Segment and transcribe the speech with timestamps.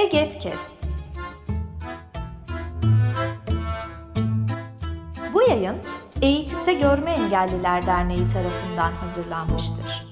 [0.00, 0.70] Egetkest.
[5.34, 5.76] Bu yayın
[6.22, 10.06] Eğitimde Görme Engelliler Derneği tarafından hazırlanmıştır.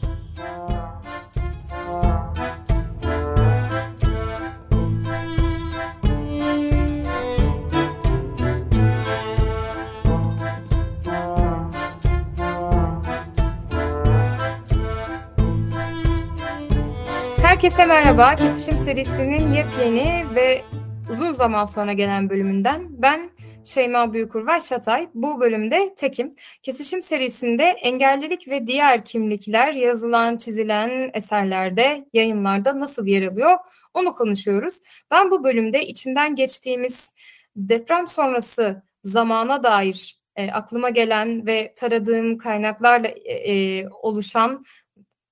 [17.59, 18.37] Herkese merhaba.
[18.37, 20.65] Kesişim serisinin yepyeni ve
[21.13, 23.31] uzun zaman sonra gelen bölümünden ben
[23.65, 25.09] Şeyma Büyükur Şatay.
[25.15, 26.35] Bu bölümde tekim.
[26.63, 33.59] Kesişim serisinde engellilik ve diğer kimlikler yazılan, çizilen eserlerde, yayınlarda nasıl yer alıyor
[33.95, 34.75] onu konuşuyoruz.
[35.11, 37.15] Ben bu bölümde içinden geçtiğimiz
[37.57, 44.65] deprem sonrası zamana dair e, aklıma gelen ve taradığım kaynaklarla e, e oluşan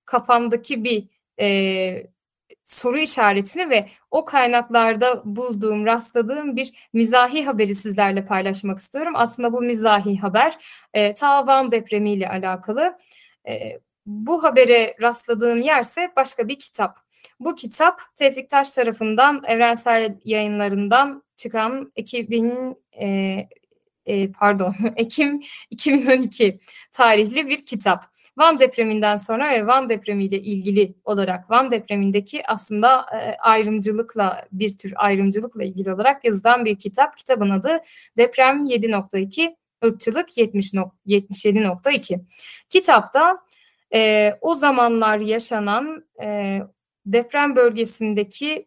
[0.05, 1.09] kafamdaki bir
[1.41, 2.16] e,
[2.67, 9.13] soru işaretini ve o kaynaklarda bulduğum, rastladığım bir mizahi haberi sizlerle paylaşmak istiyorum.
[9.17, 10.59] Aslında bu mizahi haber
[10.95, 12.99] e, ta Van depremiyle alakalı.
[13.49, 16.99] E, bu habere rastladığım yerse başka bir kitap.
[17.41, 23.07] Bu kitap Tevfik Taş tarafından evrensel yayınlarından çıkan 2000 e,
[24.07, 26.59] e, pardon Ekim 2012
[26.93, 28.16] tarihli bir kitap.
[28.37, 34.93] Van depreminden sonra ve Van depremiyle ilgili olarak Van depremindeki aslında e, ayrımcılıkla bir tür
[34.97, 37.17] ayrımcılıkla ilgili olarak yazılan bir kitap.
[37.17, 37.81] Kitabın adı
[38.17, 40.73] Deprem 7.2 ırkçılık 70
[41.07, 42.21] 77.2.
[42.69, 43.39] Kitapta
[43.95, 46.61] e, o zamanlar yaşanan e,
[47.07, 48.67] deprem bölgesindeki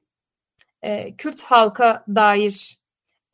[0.82, 2.78] e, Kürt halka dair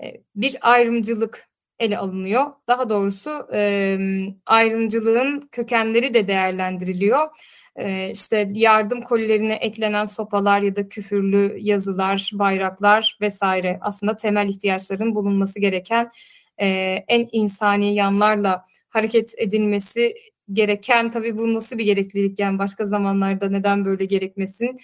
[0.03, 1.47] e, bir ayrımcılık
[1.79, 2.45] ele alınıyor.
[2.67, 3.97] Daha doğrusu e,
[4.45, 7.29] ayrımcılığın kökenleri de değerlendiriliyor.
[7.75, 15.15] E, işte yardım kolilerine eklenen sopalar ya da küfürlü yazılar, bayraklar vesaire aslında temel ihtiyaçların
[15.15, 16.11] bulunması gereken
[16.57, 16.67] e,
[17.07, 20.15] en insani yanlarla hareket edilmesi
[20.53, 24.79] gereken tabii bu nasıl bir gereklilik yani başka zamanlarda neden böyle gerekmesin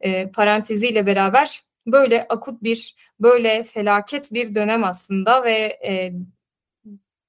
[0.00, 6.12] e, paranteziyle beraber böyle akut bir böyle felaket bir dönem aslında ve e,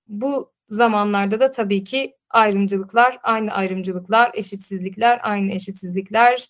[0.09, 6.49] bu zamanlarda da tabii ki ayrımcılıklar, aynı ayrımcılıklar, eşitsizlikler, aynı eşitsizlikler,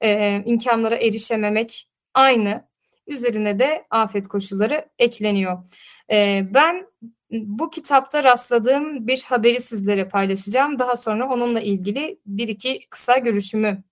[0.00, 2.70] e, imkanlara erişememek aynı.
[3.06, 5.58] Üzerine de afet koşulları ekleniyor.
[6.10, 6.86] E, ben
[7.30, 10.78] bu kitapta rastladığım bir haberi sizlere paylaşacağım.
[10.78, 13.82] Daha sonra onunla ilgili bir iki kısa görüşümü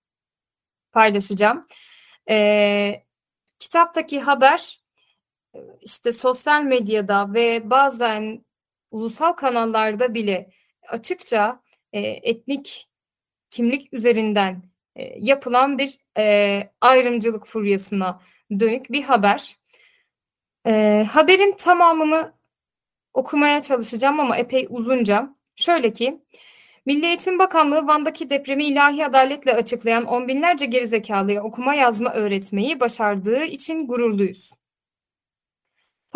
[0.93, 1.67] paylaşacağım.
[2.31, 3.05] E,
[3.59, 4.81] kitaptaki haber
[5.81, 8.45] işte sosyal medyada ve bazen
[8.91, 10.51] ulusal kanallarda bile
[10.89, 11.61] açıkça
[11.93, 12.89] e, etnik
[13.51, 14.63] kimlik üzerinden
[14.97, 18.23] e, yapılan bir e, ayrımcılık furyasına
[18.61, 19.57] dönük bir haber.
[20.67, 22.33] E, haberin tamamını
[23.15, 25.35] okumaya çalışacağım ama epey uzunca.
[25.57, 26.21] Şöyle ki,
[26.87, 33.45] Milli Eğitim Bakanlığı Van'daki depremi ilahi adaletle açıklayan on binlerce gerizekalıya okuma yazma öğretmeyi başardığı
[33.45, 34.51] için gururluyuz.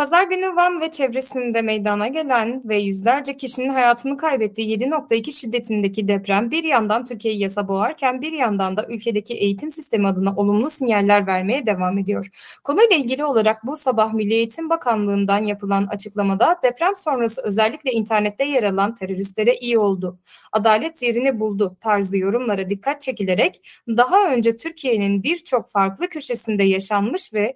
[0.02, 6.50] Pazar günü Van ve çevresinde meydana gelen ve yüzlerce kişinin hayatını kaybettiği 7.2 şiddetindeki deprem
[6.50, 11.66] bir yandan Türkiye'yi yasa boğarken bir yandan da ülkedeki eğitim sistemi adına olumlu sinyaller vermeye
[11.66, 12.30] devam ediyor.
[12.64, 18.62] Konuyla ilgili olarak bu sabah Milli Eğitim Bakanlığı'ndan yapılan açıklamada deprem sonrası özellikle internette yer
[18.62, 20.18] alan teröristlere iyi oldu.
[20.52, 27.54] Adalet yerini buldu tarzı yorumlara dikkat çekilerek daha önce Türkiye'nin birçok farklı köşesinde yaşanmış ve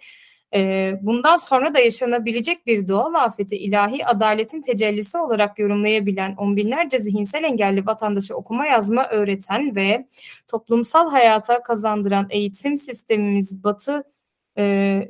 [1.02, 7.44] bundan sonra da yaşanabilecek bir doğal afeti ilahi adaletin tecellisi olarak yorumlayabilen on binlerce zihinsel
[7.44, 10.08] engelli vatandaşı okuma yazma öğreten ve
[10.48, 14.04] toplumsal hayata kazandıran eğitim sistemimiz batı
[14.58, 15.08] e,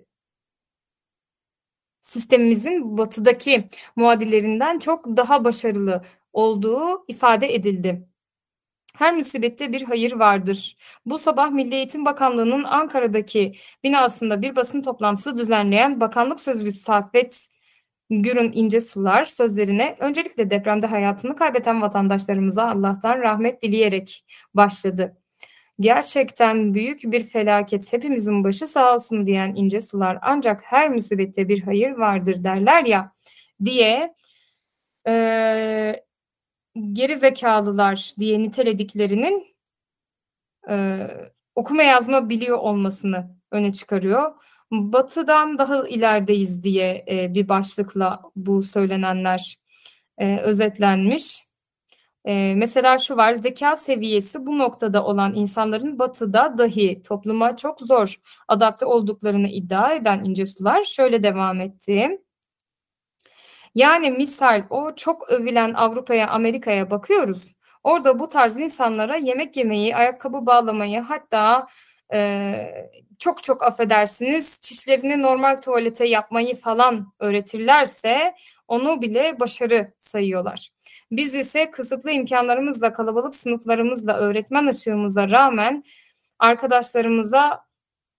[2.00, 8.08] sistemimizin batıdaki muadillerinden çok daha başarılı olduğu ifade edildi.
[8.96, 10.76] Her musibette bir hayır vardır.
[11.06, 13.54] Bu sabah Milli Eğitim Bakanlığı'nın Ankara'daki
[13.84, 17.48] binasında bir basın toplantısı düzenleyen Bakanlık Sözcüsü Saffet
[18.10, 25.16] Gürün İnce Sular sözlerine öncelikle depremde hayatını kaybeden vatandaşlarımıza Allah'tan rahmet dileyerek başladı.
[25.80, 31.62] Gerçekten büyük bir felaket hepimizin başı sağ olsun diyen İnce Sular ancak her musibette bir
[31.62, 33.12] hayır vardır derler ya
[33.64, 34.14] diye
[35.08, 36.05] e,
[36.92, 39.46] geri zekalılar diye nitelediklerinin
[40.68, 41.06] e,
[41.54, 44.32] okuma yazma biliyor olmasını öne çıkarıyor.
[44.70, 49.58] Batı'dan daha ilerideyiz diye e, bir başlıkla bu söylenenler
[50.18, 51.46] e, özetlenmiş.
[52.24, 58.16] E, mesela şu var, zeka seviyesi bu noktada olan insanların batıda dahi topluma çok zor
[58.48, 62.20] adapte olduklarını iddia eden İnce Sular şöyle devam etti.
[63.76, 67.54] Yani misal o çok övülen Avrupa'ya, Amerika'ya bakıyoruz.
[67.84, 71.66] Orada bu tarz insanlara yemek yemeyi, ayakkabı bağlamayı hatta
[72.14, 78.34] e, çok çok affedersiniz çişlerini normal tuvalete yapmayı falan öğretirlerse
[78.68, 80.70] onu bile başarı sayıyorlar.
[81.10, 85.84] Biz ise kısıtlı imkanlarımızla, kalabalık sınıflarımızla, öğretmen açığımıza rağmen
[86.38, 87.65] arkadaşlarımıza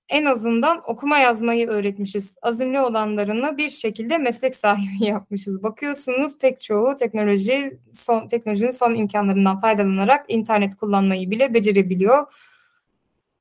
[0.10, 2.36] en azından okuma yazmayı öğretmişiz.
[2.42, 5.64] Azimli olanlarını bir şekilde meslek sahibi yapmışız.
[5.64, 12.28] Bakıyorsunuz pek çoğu teknoloji son teknolojinin son imkanlarından faydalanarak internet kullanmayı bile becerebiliyor.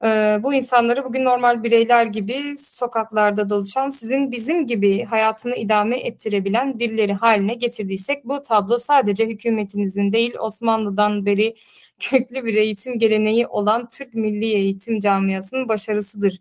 [0.05, 6.79] Ee, bu insanları bugün normal bireyler gibi sokaklarda dolaşan sizin bizim gibi hayatını idame ettirebilen
[6.79, 11.57] birileri haline getirdiysek bu tablo sadece hükümetimizin değil Osmanlı'dan beri
[12.01, 16.41] köklü bir eğitim geleneği olan Türk Milli Eğitim Camiası'nın başarısıdır.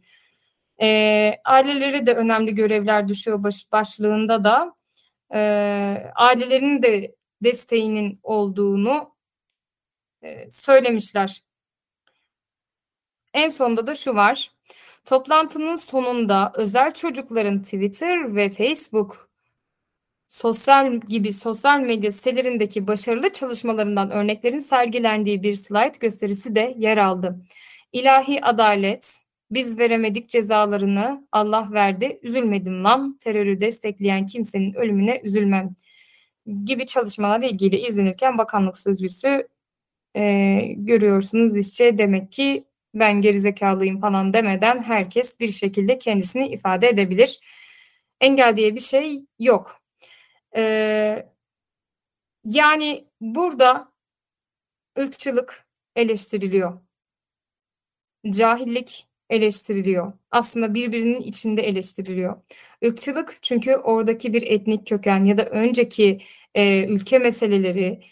[0.82, 0.88] E,
[1.46, 4.76] ailelere de önemli görevler düşüyor baş, başlığında da
[5.34, 5.40] e,
[6.16, 9.16] ailelerin de desteğinin olduğunu
[10.24, 11.44] e, söylemişler.
[13.34, 14.52] En sonunda da şu var.
[15.06, 19.30] Toplantının sonunda özel çocukların Twitter ve Facebook
[20.28, 27.42] sosyal gibi sosyal medya sitelerindeki başarılı çalışmalarından örneklerin sergilendiği bir slide gösterisi de yer aldı.
[27.92, 35.76] İlahi adalet, biz veremedik cezalarını Allah verdi, üzülmedim lan, terörü destekleyen kimsenin ölümüne üzülmem
[36.66, 39.48] gibi çalışmalarla ilgili izlenirken bakanlık sözcüsü
[40.16, 42.66] e, görüyorsunuz işte demek ki
[42.96, 47.40] ben gerizekalıyım falan demeden herkes bir şekilde kendisini ifade edebilir.
[48.22, 49.82] Engel diye bir şey yok.
[50.56, 51.30] Ee,
[52.46, 53.92] yani burada
[55.00, 56.80] ırkçılık eleştiriliyor.
[58.30, 60.14] Cahillik eleştiriliyor.
[60.32, 62.36] Aslında birbirinin içinde eleştiriliyor.
[62.82, 66.22] Irkçılık çünkü oradaki bir etnik köken ya da önceki
[66.56, 68.04] e, ülke meseleleri,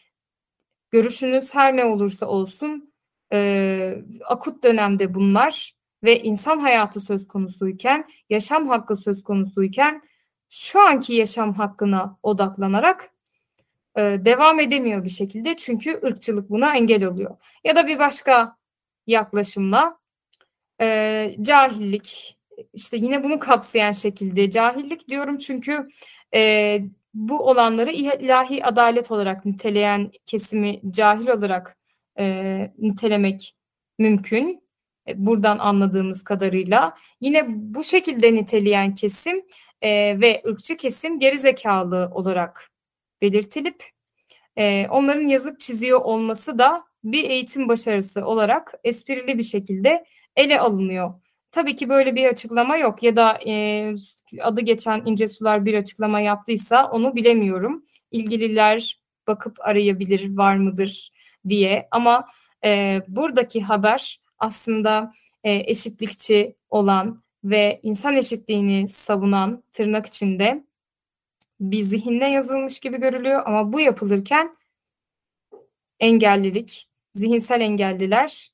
[0.91, 2.93] görüşünüz her ne olursa olsun
[3.33, 10.01] e, akut dönemde bunlar ve insan hayatı söz konusuyken, yaşam hakkı söz konusuyken
[10.49, 13.11] şu anki yaşam hakkına odaklanarak
[13.97, 17.37] e, devam edemiyor bir şekilde çünkü ırkçılık buna engel oluyor.
[17.63, 18.57] Ya da bir başka
[19.07, 20.02] yaklaşımla
[20.83, 22.37] e, cahillik
[22.73, 25.87] işte yine bunu kapsayan şekilde cahillik diyorum çünkü
[26.35, 26.79] e,
[27.13, 31.77] bu olanları ilahi adalet olarak niteleyen kesimi cahil olarak
[32.19, 32.25] e,
[32.77, 33.55] nitelemek
[33.99, 34.63] mümkün.
[35.07, 36.97] E, buradan anladığımız kadarıyla.
[37.21, 39.45] Yine bu şekilde niteleyen kesim
[39.81, 42.71] e, ve ırkçı kesim geri zekalı olarak
[43.21, 43.83] belirtilip
[44.57, 51.13] e, onların yazıp çiziyor olması da bir eğitim başarısı olarak esprili bir şekilde ele alınıyor.
[51.51, 53.95] Tabii ki böyle bir açıklama yok ya da e,
[54.41, 57.85] adı geçen İnce Sular bir açıklama yaptıysa onu bilemiyorum.
[58.11, 61.11] İlgililer bakıp arayabilir var mıdır
[61.49, 62.27] diye ama
[62.65, 65.13] e, buradaki haber aslında
[65.43, 70.63] e, eşitlikçi olan ve insan eşitliğini savunan tırnak içinde
[71.59, 74.57] bir zihinle yazılmış gibi görülüyor ama bu yapılırken
[75.99, 78.52] engellilik, zihinsel engelliler,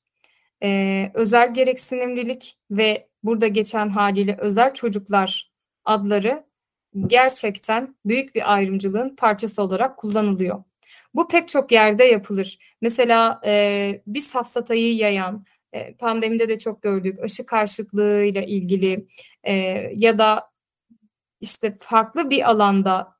[0.62, 5.52] e, özel gereksinimlilik ve burada geçen haliyle özel çocuklar
[5.84, 6.44] adları
[7.06, 10.64] gerçekten büyük bir ayrımcılığın parçası olarak kullanılıyor.
[11.14, 12.76] Bu pek çok yerde yapılır.
[12.80, 19.06] Mesela e, bir safsatayı yayan, e, pandemide de çok gördük, aşı karşıtlığıyla ilgili
[19.44, 19.52] e,
[19.96, 20.50] ya da
[21.40, 23.16] işte farklı bir alanda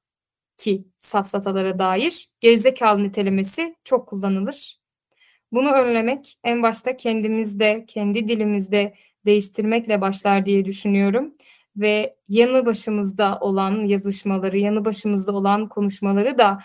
[0.56, 4.79] ki safsatalara dair gerizekalı nitelemesi çok kullanılır.
[5.52, 8.94] Bunu önlemek en başta kendimizde, kendi dilimizde
[9.26, 11.34] değiştirmekle başlar diye düşünüyorum
[11.76, 16.58] ve yanı başımızda olan yazışmaları, yanı başımızda olan konuşmaları da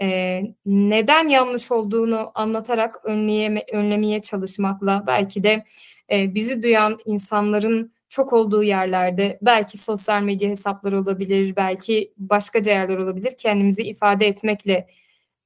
[0.00, 5.64] e, neden yanlış olduğunu anlatarak önleyeme, önlemeye çalışmakla belki de
[6.12, 12.98] e, bizi duyan insanların çok olduğu yerlerde belki sosyal medya hesapları olabilir, belki başka yerler
[12.98, 14.86] olabilir kendimizi ifade etmekle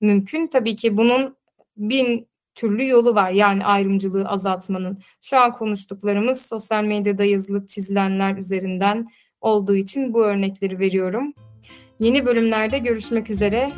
[0.01, 0.47] mümkün.
[0.47, 1.37] Tabii ki bunun
[1.77, 4.99] bin türlü yolu var yani ayrımcılığı azaltmanın.
[5.21, 9.07] Şu an konuştuklarımız sosyal medyada yazılıp çizilenler üzerinden
[9.41, 11.33] olduğu için bu örnekleri veriyorum.
[11.99, 13.71] Yeni bölümlerde görüşmek üzere.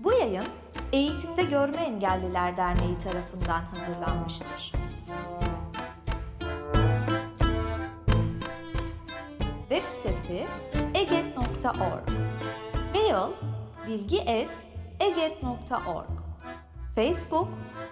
[0.00, 0.44] Bu yayın
[0.92, 4.70] Eğitimde Görme Engelliler Derneği tarafından hazırlanmıştır.
[9.68, 10.46] Web sitesi
[10.94, 12.17] eget.org
[13.08, 13.32] Mail
[13.86, 16.10] bilgi.eget.org
[16.94, 17.48] Facebook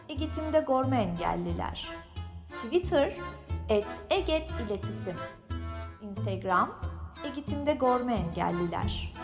[0.08, 1.88] Eğitimde Görme Engelliler.
[2.48, 3.16] Twitter
[3.68, 5.16] et Eget İletisim.
[6.02, 6.80] Instagram
[7.24, 9.14] Eğitimde Görme Engelliler